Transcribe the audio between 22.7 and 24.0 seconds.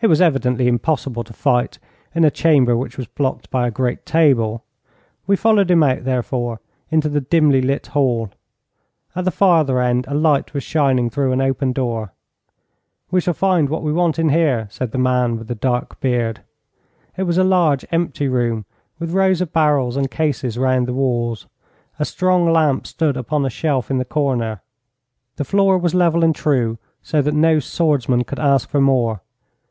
stood upon a shelf in